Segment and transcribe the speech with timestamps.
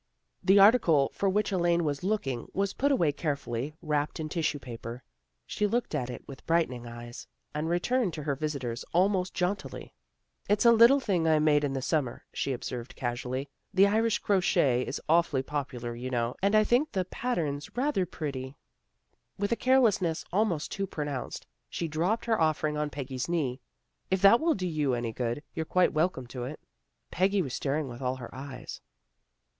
[0.41, 5.03] The article for which Elaine was looking was put away carefully, wrapped in tissue paper.
[5.45, 9.93] She looked at it with brightening eyes, and returned to her visitors almost jauntily."
[10.49, 14.81] It's a little thing I made in the summer," she observed casually." The Irish crochet
[14.87, 18.05] is awfully popular, you know, and I think the ELAINE HAS VISITORS 97 pattern's rather
[18.07, 18.55] pretty."
[19.37, 23.61] With a carelessness almost too pronounced, she dropped her offer ing on Peggy's knee."
[24.09, 26.59] If that will do you any good, you're quite welcome to it."
[27.11, 28.81] Peggy was staring with all her eyes.